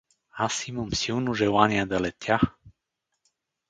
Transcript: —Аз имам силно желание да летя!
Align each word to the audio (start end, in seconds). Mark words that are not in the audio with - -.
—Аз 0.45 0.67
имам 0.67 0.93
силно 0.93 1.33
желание 1.33 1.85
да 1.85 2.01
летя! 2.01 2.39